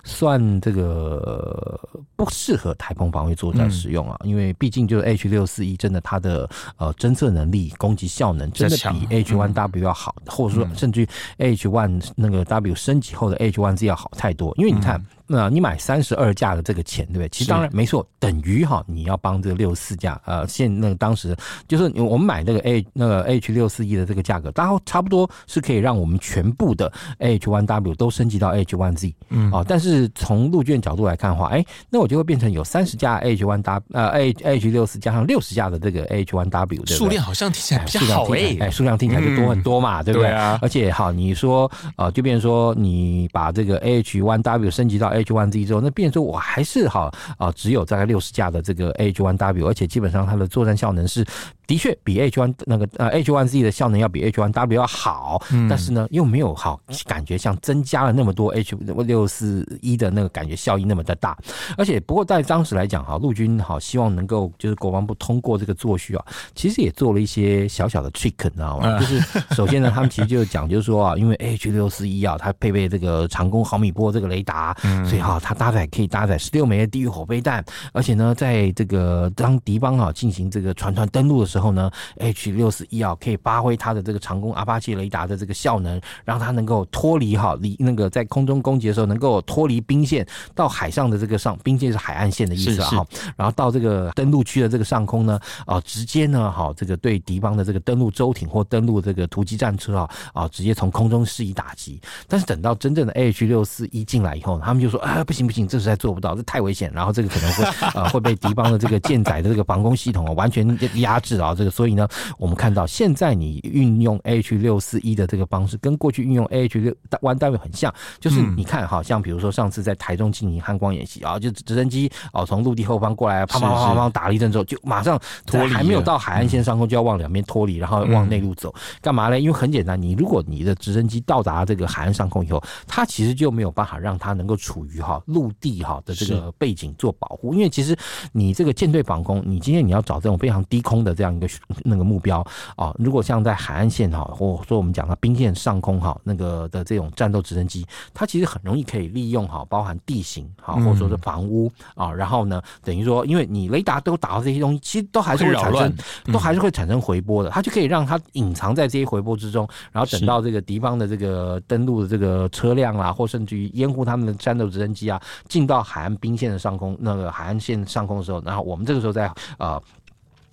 [0.04, 1.80] 算这个
[2.16, 11.08] 不适合台风防卫作战使用啊，因为毕竟就是 H 六四一真的它的呃侦测能力、攻击效能真的比 H one W 要好，或者说甚至于
[11.38, 15.04] H one 那个 W 升级后的 H one Z 要好太多，因为你看。
[15.28, 17.30] 那你买三十二架的这个钱，对不对？
[17.30, 21.36] 其实当然没错，等于哈，你要帮这个六十四架，呃，现那个当时
[21.68, 33.62] 就是我们买那个 A 那个 H 六四 E 的这个价格，然后差不多是可以让我们全部的 H one W 都升级到 H one Z，嗯，啊，但是从陆军角度来看的话，哎，那我就会变成有三十架 H one
[33.62, 36.86] W，呃，H H 六四加上六十架的这个 H one W？
[36.86, 40.30] 数量好像听起来比较好哎，哎，数量听起来就多很多嘛，对不对？
[40.30, 51.26] 啊，而且好，你说呃，就变成说你把这个 H one W 升级到 H one Z 之后，那变成说我还是哈啊，只有大概六十架的这个 AH-1W，而且基本上它的作战效能是。
[51.68, 61.36] 的确比 H one 那个呃 H one Z 的效能要比 H one W 要好，嗯、但是呢又没有好感觉像增加了那么多 H 六四一的那个感觉效益那么的大，
[61.76, 66.24] 而且不过在当时来讲哈，陆军好希望能够就是国防部通过这个作序啊，
[66.54, 69.00] 其实也做了一些小小的 trick，你知道吗？
[69.00, 69.20] 就是
[69.56, 77.64] 首先呢，他们其实就讲就是说啊，因为 H 六四一啊，它配备这个长弓毫米波这个雷达，所以哈它搭载可以搭载十六枚的地狱火飞弹，
[77.94, 81.76] 而且呢在这个当敌方啊进行这个船船登陆的时候。
[81.76, 102.00] 呢，H 六四一啊，可以发挥它的这个长弓阿帕奇雷达的这个效能，让它能够脱离哈离那个在空中攻击的时候能够脱离兵线，到海上的这个上兵线是海岸线的意思啊哈，然后到这个登陆区的这个上空呢啊，直接呢哈这个对敌方的这个登陆舟艇或登陆这个突击战车啊啊，直接从空中施以打击。
[102.26, 107.64] 但是等到真正的 H 六四一进来以后，他们就说啊不行不行，这实在做不到，这太危险，然后这个可能会
[108.00, 111.54] 啊会被敌方的这个舰载的这个防空系统啊完全压制啊。
[111.56, 129.40] 这个，所以呢，我们看到现在你运用 AH 六四一的这个方式，跟过去运用 AH 六弯单位很像，就是你看，哈像比如说上次在台中进行汉光演习啊，就直升机哦从陆地后方过来，啪啪啪啪打了一阵之后，就马上脱离，还没有到海岸线上空就要往两边脱离，然后往内陆走，干嘛呢？
[129.40, 137.98] 因为很简单，你如果你的直升机到达这个海岸上空以后，它其实就没有办法让它能够处于哈陆地哈的这个背景做保护，因为其实
[138.32, 141.48] 你这个舰队防空，你今天你要找这种非常低空的这样一个。
[141.84, 142.46] 那个目标
[142.76, 155.96] 啊，如果像在海岸线哈，或者说我们讲的兵线上空哈，那个的这种战斗直升机，它其实很容易可以利用哈，包含地形哈，或者说是房屋啊，然后呢，等于说，因为你雷达都打到这些东西，其实都还是会产生，
[156.34, 169.82] 都还是会产生回波的，它就可以让它隐藏在这些回波之中，然后等到这个敌方的这个登陆的这个车辆啊，或甚至于掩护他们的战斗直升机啊，进到海岸兵线的上空，那个海岸线上空的时候，然后我们这个时候在啊。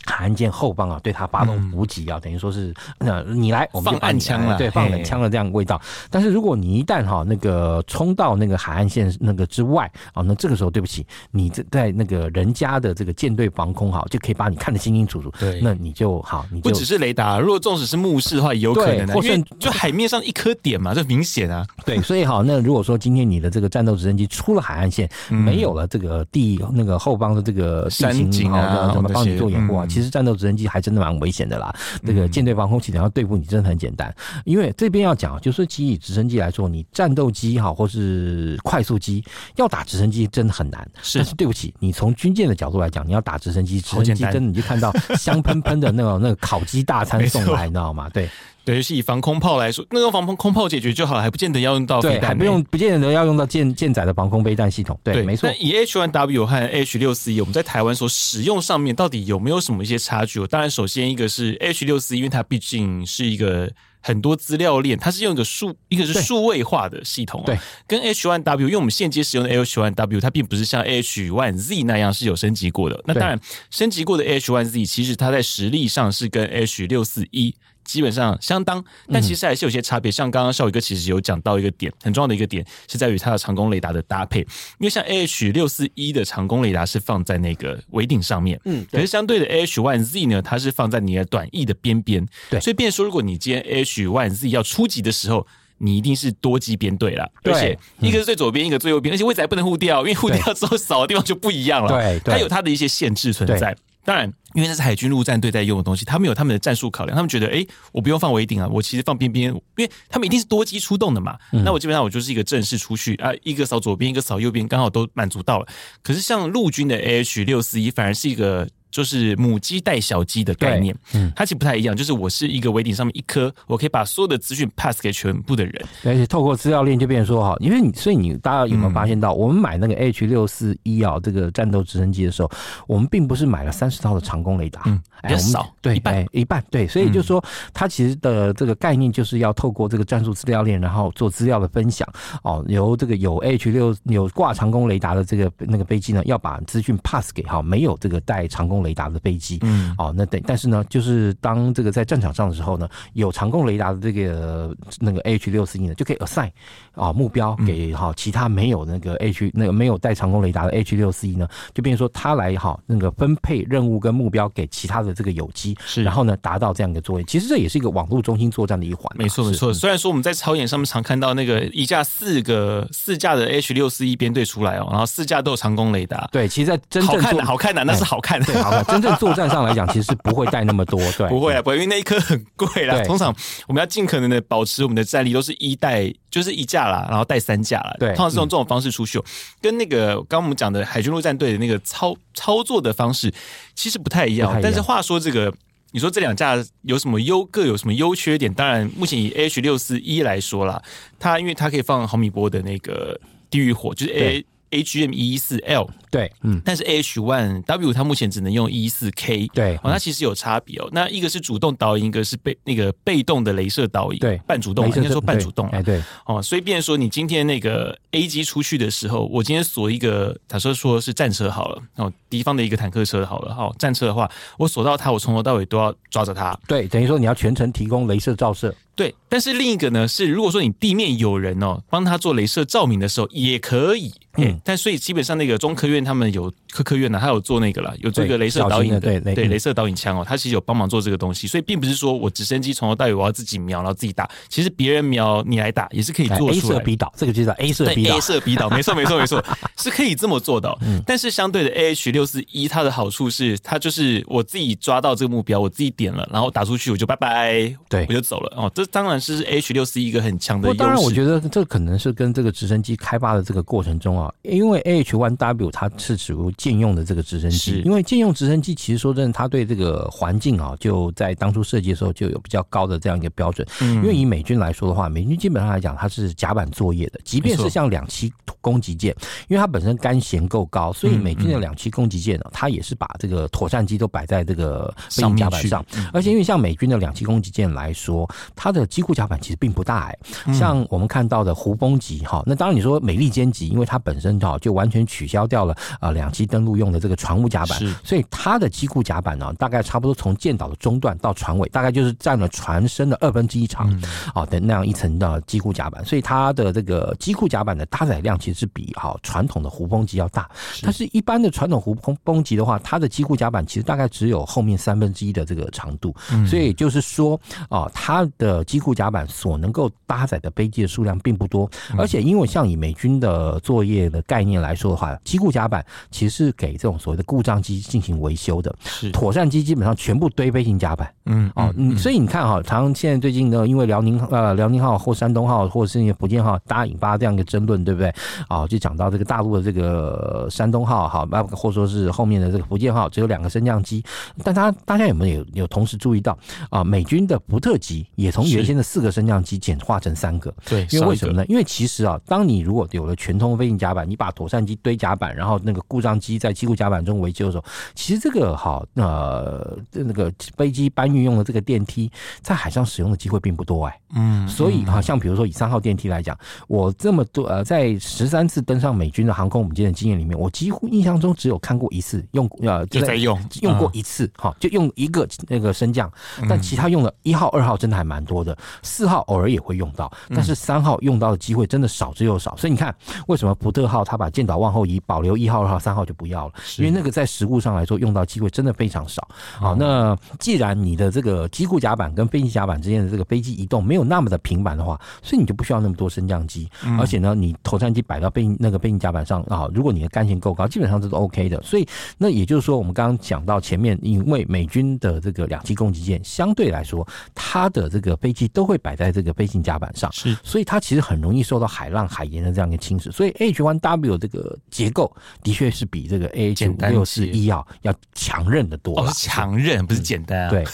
[0.04, 5.80] 海岸线后方啊，对他发动补给啊，等于说是那你来，我们就放暗枪了，对，放冷枪的这样味道。
[6.10, 15.32] 但是如果你一旦哈那个冲到那个海岸线那个之外啊，那这个时候对不起，你在在那个人家的这个舰队防空哈，就可以把你看得清清楚楚。
[15.38, 21.66] 对，那你就好，你就不只是雷达，如果纵使是目视的话，也有可能的，因为就海面上一颗点嘛，这明显啊。
[21.84, 29.86] 对，所以好，那如果说今天你的这个战斗直升机出了海岸线，没有了这个地那个后方的这个地形啊，怎么帮你做掩护啊？
[29.92, 31.74] 其实战斗直升机还真的蛮危险的啦。
[32.06, 39.22] 这个舰队防空系统要对付你真的很简单，因为这边要讲，就是说以直升机来说，你战斗机哈或是快速机
[39.56, 40.88] 要打直升机真的很难。
[41.02, 48.08] 是，但是对不起，你从军舰的角度来讲，你要打直升机，直升机真的你就看到香喷喷的那种那个烤鸡大餐送来，你知道吗？
[48.10, 48.28] 对。
[48.64, 54.98] 对于是以防空炮来说，那用防空空炮解决就好了，还不见得要用到飞弹，对，还不用，不见得要用到舰舰载的防空飞弹系统。
[55.02, 55.48] 对，对没错。
[55.48, 60.46] 那以 H1W 和 H6C，我们在台湾所使用上面到底有没有什么一些差距？
[60.46, 63.68] 当然，首先一个是 H6C，因为它毕竟是一个
[64.00, 67.42] 很多资料链，它是用一个数，一个是数位化的系统。
[67.44, 73.02] 对，跟 H1W，因为我们现阶使用的 H1W，它并不是像 H1Z 那样是有升级过的。
[73.06, 77.54] 那当然，升级过的 H1Z，其实它在实力上是跟 H641。
[77.84, 80.10] 基本上相当，但其实还是有些差别。
[80.10, 84.40] 像刚刚少宇哥其实有讲到一个点，很重要的一个点是在于它的长弓雷达的搭配。
[84.40, 84.46] 因
[84.80, 92.26] 为像 AH 六四一的长弓雷达是放在那个尾顶上面，嗯，可是相对的 AH one Z 呢，它是放在你的短翼的边边。
[92.50, 95.46] 对，所以变说，如果你今天 AH one Z 要出击的时候，
[95.78, 97.28] 你一定是多机编队了。
[97.42, 101.88] 而且一个是最左边，一个最右边，而且位置还不能互调，因为互调之后扫的地方就不一样了。
[101.88, 103.76] 对，它有它的一些限制存在。
[104.04, 111.38] 当然，因为那是海军陆战队在用的东西，他们有他们的战术考量，他们觉得，哎，我不用放围顶啊，我其实放边边，因为他们一定是多机出动的嘛。
[111.52, 115.66] 嗯、那我基本上我就是一个正式出去啊，一个扫左边，一个扫右边，刚好都满足到了。
[116.02, 118.68] 可是像陆军的 AH 六四一，反而是一个。
[118.92, 121.96] 就是母鸡带小鸡的概念，嗯，它其实不太一样。
[121.96, 132.50] 就是我是一个尾顶上面一颗，我可以把所有的资讯 pass 给全部的人，而且透过资料链就变成说哈，因为你所以你大家有没有发现到，我们买那个 H 六四一啊这个战斗直升机的时候，
[132.86, 136.26] 我们并不是买了三十套的长弓雷达，嗯，比较少，对，一半。
[136.32, 142.06] 一半，对，所以就是说它其实的这个概念就是要透过这个战术资料链，然后做资料的分享
[142.42, 149.58] 哦，由这个有 H 六有挂长弓雷达的这个那个飞机呢，要把资讯 pass 给哈没有这个带长弓雷达的飞机。
[149.62, 156.50] 嗯，哦，那等，但是呢，就是当这个在战场上的时候呢，有长弓雷达的这个那个 H 六四一呢，就可以 assign
[156.94, 167.24] 啊目标给哈其他没有那个 H 那个没有带长弓雷达的 H 六四一呢，就变成说他来哈那个分配任务跟目标给其他的这个有机，是，然后呢达到这样一个作业。
[167.24, 169.04] 其实这也是一个网络中心作战的一环。
[169.16, 176.28] 没错没错，虽然说我们在操演上面常看到那个一架四个四架的 H 六四一编队出来哦，然后四架都有长弓雷达。
[176.32, 178.94] 对，其实，在真正好看的好看的那是好看的，对，好看。
[178.94, 179.42] 真正作战。
[179.52, 182.98] 上来讲，其实是不会带那么多，对，不会啊，不会，因为那一颗很贵啦。
[183.02, 183.34] 通常
[183.66, 187.94] 我们要尽可能的保持我们的战力，都是一带就是一架啦，然后带三架啦。
[187.98, 189.20] 对，通常是用这种方式出去，
[189.60, 193.30] 跟那个刚刚我们讲的海军陆战队的那个操操作的方式
[193.74, 194.58] 其实不太一样。
[194.62, 195.52] 但是话说这个，
[195.90, 198.54] 你说这两架有什么优，各有什么优缺点？
[198.54, 200.80] 当然，目前以 H 六四一来说啦，
[201.18, 204.46] 它因为它可以放毫米波的那个地狱火，就是 A。
[204.72, 210.86] HM 一一四 L 对，嗯，但是 AH one W 它目前只能用一一四 K 对，哦，它其实有差别哦。
[210.92, 228.74] 那一个是主动导引，一个是被那个被动的镭射导引，对，半主动，应该说半主动，哎，对，哦，所以变成说你今天那个 A 机出去的时候，我今天锁一个，假设说是战车好了，哦，敌方的一个坦克车好了，哦，战车的话，我锁到它，我从头到尾都要抓着它，对，等于说你要全程提供镭射照射。
[228.94, 246.52] 对，但是另一个呢是，如果说你地面有人哦，帮他做镭射照明的时候也可以，嗯，但所以基本上那个中科院他们有科科院呢，他有做那个了，有做一个镭射导引的，对对，镭射导引枪哦，他其实有帮忙做这个东西，所以并不是说我直升机从头到尾我要自己瞄，然后自己打，其实别人瞄你来打也是可以做出来。
[246.52, 249.42] A 射 B 导，这个就叫 A 射 B 导，A 射 B 导，没错没错没错，
[249.78, 250.76] 是可以这么做的。
[250.82, 258.70] 嗯，但是相对的 AH 六四一，它的好处是它就是我自己抓到这个目标，我自己点了，然后打出去我就拜拜，对，我就走了哦。
[258.74, 259.62] 这当然是 A。
[259.62, 260.78] H 六四一个很强的优势。
[260.78, 273.66] 当然，我觉得这可能是跟这个直升机开发的这个过程中啊，因为 A H one W 它是属于禁用的这个直升机，因为禁用直升机其实说真的，它对这个环境啊，就在当初设计的时候就有比较高的这样一个标准。
[273.80, 279.14] 嗯，因为以美军来说的话，美军基本上来讲它是甲板作业的，即便是像两栖攻击舰，
[279.48, 290.18] 因为它本身干舷够高，所以美军的两栖攻击舰呢，它也是把这个妥善机都摆在这个飞行甲板上，而且因为像美军的两栖攻击舰来说，它的机库甲板其实并不大哎，
[290.52, 303.88] 像我们看到的胡蜂级哈，那当然你说美利坚级，因为它本身哈就完全取消掉了啊两栖登陆用的这个船坞甲板，所以它的机库甲板呢，大概差不多从舰岛的中段到船尾，大概就是占了船身的二分之一长，
[304.34, 310.50] 啊的那样一层的机库甲板，所以它的这个机库甲板的搭载量其实是比啊传统的胡风级要大。
[310.82, 316.14] 但是一般的传统胡风风级的话，它的机库甲板其实大概只有后面三分之一的这个长度，
[316.46, 325.71] 所以就是说啊，它的机库甲板所能够搭载的飞机的数量并不多，而且因为像以美军的作业的概念来说的话，机库甲板
[326.10, 338.12] 其实是给这种所谓的故障机进行维修的，是妥善机基本上全部堆飞行甲板，嗯哦，所以你看哈，常现在最近呢，因为辽宁呃辽宁号或山东号或者是福建号，大家引发这样一个争论，对不对？
[338.48, 344.02] 啊，就讲到这个大陆的这个山东号哈，那或者说是后面的这个福建号只有两个升降机，
[344.42, 346.36] 但他大家有没有有有同时注意到
[346.70, 346.82] 啊？
[346.82, 351.44] 美军的福特级也从原先的四个升降机简化成三个，对，因为为什么呢？
[351.46, 362.10] 因为其实啊，当你如果有了全通飞行甲板，你把妥善机堆甲板，然后那个故障机在机库甲板中维修的时候，其实这个哈呃，那个飞机搬运用的这个电梯，
[362.40, 366.38] 在海上使用的机会并不多哎，嗯，所以哈，像比如说以三号电梯来讲，
[366.68, 376.10] 我这么多呃，在十三次登上美军的航空母舰的经验里面，我几乎印象中只有看过一次用呃就在用用过一次哈，就用一个那个升降，
[376.48, 382.94] 但其他用了一号、二号真的还蛮多的，四号偶尔也会用到，但是三号用到的机会真的少之又少，所以你看
[383.26, 389.26] 为什么福特号它把舰岛往后移，保留一号、二号、三号就不要了，因为那个在实物上来说用到机会真的非常少。
[389.60, 389.74] 啊。
[389.78, 396.68] 那既然你的这个机库甲板跟飞行甲板之间的这个飞机移动没有那么的频繁的话，所以你就不需要那么多升降机，
[396.98, 401.60] 而且呢，你头站机摆到背那个飞行甲板上啊，如果你的干线够高，基本上这是 OK 的。
[401.62, 401.86] 所以
[402.18, 413.10] 那也就是说，我们刚刚讲到前面，因为美军的这个两栖攻击舰相对来说，它的这个飞机都会摆在这个飞行甲板上，是，所以它其实很容易受到海浪、海盐的这样一个侵蚀。
[413.10, 420.50] 所以 AH-1W 这个结构的确是比这个 AH-564E 要要强韧的多了，强韧不是简单啊。
[420.50, 420.64] 对，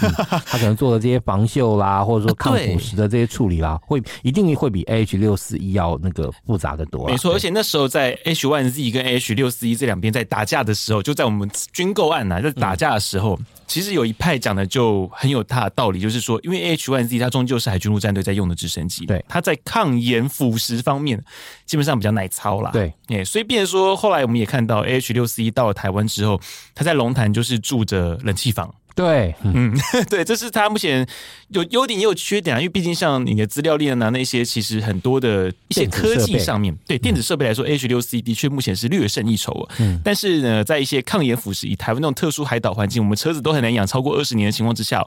[0.47, 7.07] 它可能做的这些防锈啦，或者说抗腐蚀的这些处理啦， 会一定会比 A H 六四一要那个复杂的多。
[7.09, 13.39] 没错，而且那时候在 H one Z 跟 AH-64E 这两边在打架的时候，就在我们军购案呐，在打架的时候。
[13.67, 21.23] 其实有一派讲的就很有他的道理，就是说，因为 H one Z 它终究是海军陆战队在用的直升机，对，它在抗盐腐蚀方面
[21.67, 26.41] 基本上比较耐操啦，对，哎，所以变成说，后来我们也看到 AH-64E 到了台湾之后，
[26.75, 28.75] 他在龙潭就是住着冷气房。
[28.95, 29.73] 对，嗯，
[30.11, 31.07] 对，这是他目前
[31.51, 39.75] 有优点也有缺点啊，因为毕竟像你的资料链啊那些，其实很多的一些科技上面，对电子设备来说，AH-64E 的确目前是略胜一筹啊。
[39.79, 45.07] 嗯，但是呢，在一些抗盐腐蚀，以台湾那种特殊海岛环境，我们车子都很难养超过二十年的情况之下。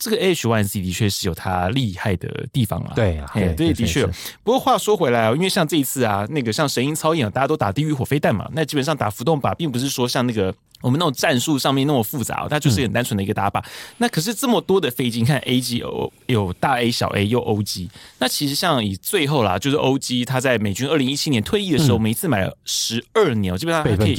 [0.00, 4.06] 这个 AH-1Z 的确是有它厉害的地方啊，对啊，对，的确。
[4.42, 13.62] 不过话说回来啊，因为像这一次啊，那个像神鹰操演啊，大家都打地狱火飞弹嘛，那基本上打浮动靶，并不是说像那个我们那种战术上面那么复杂，它就是很单纯的一个打靶。
[13.98, 24.14] 那可是这么多的飞机，你看 A 机有有大 A 小 A 又 O G，，那其实像以最后啦，就是 O G，它在美军二零一七年退役的时候，每一次买了十二年，基本上可以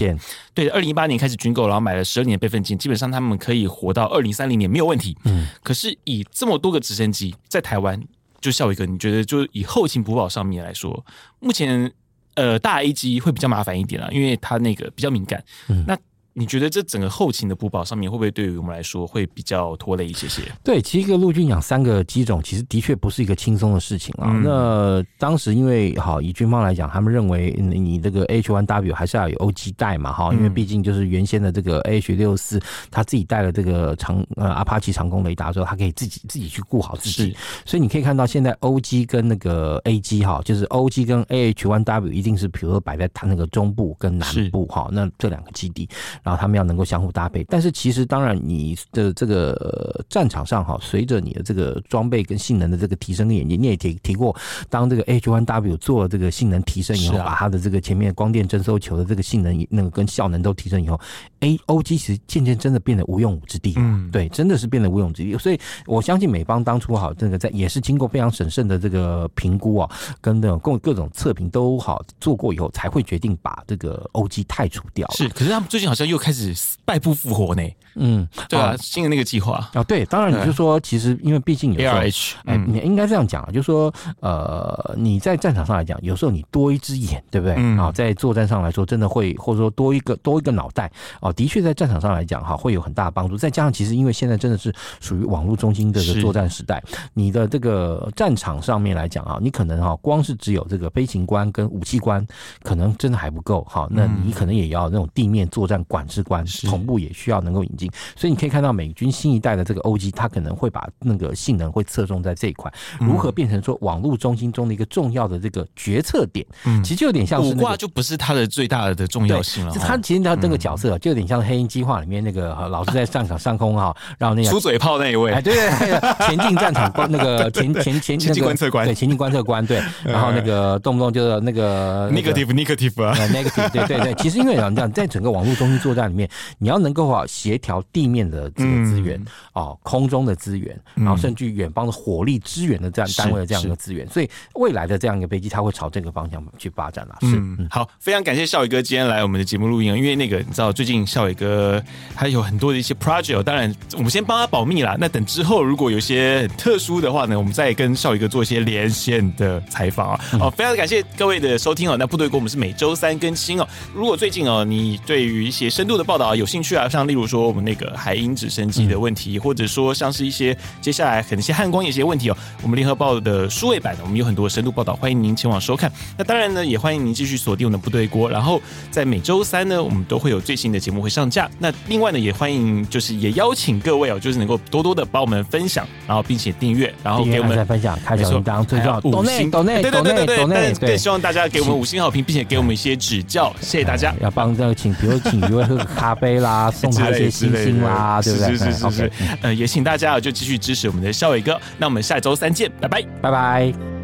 [0.53, 5.17] 对，二零一八年开始军购，然后买了十二年备份金，基本上他们可以活到二零三零年没有问题。
[5.23, 5.47] 嗯。
[5.63, 7.99] 可是以这么多个直升机在台湾，
[8.39, 11.05] 就笑一个，你觉得就是以后勤补保上面来说，
[11.39, 11.91] 目前
[12.35, 15.43] 呃大 A 机会比较麻烦一点啦，因为它那个比较敏感。
[15.67, 15.83] 嗯。
[15.87, 15.97] 那。
[16.33, 20.41] 你觉得这整个后勤的补保上面会不会对于我们来说会比较拖累一些些？
[20.63, 24.31] 对，其实一个陆军养三个机种，其实的确不是一个轻松的事情啊。
[24.31, 37.35] 嗯、那当时因为好以军方来讲，他们认为你这个 H1W 还是要有 O G 带嘛，哈，因为毕竟就是原先的这个 AH64，他自己带了这个长呃阿帕奇长弓雷达之后，他可以自己自己去顾好自己。
[37.65, 45.89] 所以你可以看到现在 O G 跟那个 A G 哈，就是 O G 跟 AH1W 一定是比如说摆在它那个中部跟南部哈，那这两个基地。
[46.23, 54.35] 然后他们要能够相互搭配，但是其实当然你的这个战场上哈，随着你的这个装备跟性能的这个提升跟演进，你也提提过，
[54.69, 60.99] 当这个 H1W 做了这个性能提升以后，把它的这个前面光电征收球的这个性能那个跟效能都提升以后
[61.39, 65.35] ，A O G 其实渐渐真的变得无用武之地，嗯，对，真的是变得无用之地。
[65.37, 75.09] 所以我相信美方当初哈，这个在也是经过非常审慎的这个评估啊，跟那种各各种测评都好做过以后，才会决定把这个 O G 汰除掉。
[75.11, 76.10] 是，可是他们最近好像。
[76.11, 76.53] 又开始
[76.85, 77.63] 败不复活呢。
[77.95, 79.69] 嗯，对啊，新的那个计划。
[79.73, 87.55] 啊，对，当然你就说，其实因为毕竟有 ARH，哎，你应该这样讲啊，就是说，呃，你在战场上来讲，有时候你多一只眼，对不对？
[87.77, 90.89] 啊，在作战上来说，真的会或者说多一个多一个脑袋
[91.19, 93.35] 啊，的确在战场上来讲哈，会有很大的帮助。
[93.37, 96.81] 再加上其实因为现在真的是属于网络中心的作战时代，
[97.13, 102.25] 你的这个战场上面来讲啊，你可能哈光是只有这个飞行官跟武器官，
[102.63, 107.89] 可能真的还不够哈，那你可能也要那种地面作战管制官同步也需要能够引进。
[108.15, 116.45] 所以你可以看到美军新一代的这个 OG，，它可能会把那个性能会侧重在这一块，如何变成说网络中心中的一个重要的这个决策点。
[116.65, 119.73] 嗯，其实就有点像是五挂就不是它的最大的重要性了。
[119.73, 139.23] 它其实它这个角色就有点像黑鹰计划里面那个 老是在上场上空哈，然后那个出嘴炮那一位，哎对对，前进战场那个 前前前前进观测官，对前进观测官对， 然后那个动不动就是那个 negative negative 啊 negative 对对对，其实因为讲这样，在整个网络中心作战里面，你要能够啊协调地面的这个资源
[139.53, 147.17] 哦，空中的资源，然后甚至远方的火力支援的这样单位的这样一个资源，所以未来的这样一个飞机，它会朝这个方向去发展了。
[147.21, 151.81] 是，嗯，好，非常感谢少宇哥今天来我们的节目录音，因为那个你知道，最近少宇哥
[152.15, 154.95] 他有很多的一些 project，当然我们先帮他保密啦。
[154.99, 160.19] 那等之后如果有些特殊的话呢，我们再跟少宇哥做一些连线的采访啊。
[160.39, 161.95] 哦，非常感谢各位的收听哦。
[161.97, 163.67] 那部队锅我们是每周三更新哦。
[163.93, 175.91] 如果最近哦你对于一些深度的报道有兴趣啊，像例如说我们那个海鹰直升机的问题，或者说像是一些接下来可能一些汉光一些问题哦，我们联合报的数位版的，我们有很多深度报道，欢迎您前往收看。
[176.15, 178.61] 那当然呢，也欢迎您继续锁定我们的部队锅，然后
[178.91, 181.49] 在每周三呢，我们都会有最新的节目会上架。
[181.57, 194.13] 那另外呢，也欢迎就是也邀请各位哦，就是能够多多的帮我们分享，然后并且订阅，然后给我们再分享，开小铃铛，最重要五星，对对对对对，更希望大家给我们五星好评，并且给我们一些指教，谢谢大家。
[194.21, 198.57] 要帮这个请，比如请一位喝个咖啡啦， 送他一些星星啦，对不对？
[198.57, 199.11] 是是是是。
[199.41, 201.59] 呃，也请大家就继续支持我们的笑伟哥。
[201.77, 204.00] 那我们下周三见，拜拜，拜拜。